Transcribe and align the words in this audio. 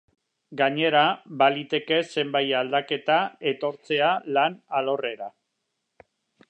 Gainera, 0.61 1.01
baliteke 1.41 1.99
zenbait 2.13 2.55
aldaketa 2.61 3.19
etortzea 3.53 4.13
lan 4.39 4.61
alorrera. 4.81 5.31